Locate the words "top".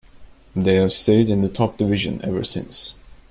1.47-1.77